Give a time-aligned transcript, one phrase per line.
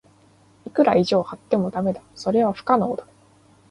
[0.65, 2.01] いくら意地を張っても駄目だ。
[2.15, 3.05] それは不可能だ。